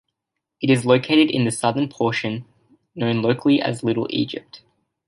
[0.63, 2.45] It is located in the southern portion
[2.95, 4.63] known locally as "Little Egypt".